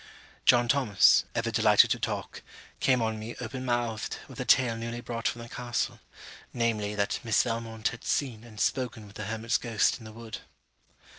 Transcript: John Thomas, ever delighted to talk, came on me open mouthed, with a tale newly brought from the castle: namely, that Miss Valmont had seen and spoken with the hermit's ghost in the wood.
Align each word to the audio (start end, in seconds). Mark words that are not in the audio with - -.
John 0.45 0.67
Thomas, 0.67 1.25
ever 1.35 1.51
delighted 1.51 1.91
to 1.91 1.99
talk, 1.99 2.41
came 2.79 3.03
on 3.03 3.19
me 3.19 3.35
open 3.39 3.63
mouthed, 3.63 4.17
with 4.27 4.39
a 4.39 4.45
tale 4.45 4.75
newly 4.75 4.99
brought 4.99 5.27
from 5.27 5.43
the 5.43 5.47
castle: 5.49 5.99
namely, 6.53 6.95
that 6.95 7.19
Miss 7.23 7.43
Valmont 7.43 7.89
had 7.89 8.03
seen 8.03 8.43
and 8.43 8.59
spoken 8.59 9.05
with 9.05 9.15
the 9.15 9.25
hermit's 9.25 9.59
ghost 9.59 9.99
in 9.99 10.05
the 10.05 10.11
wood. 10.11 10.39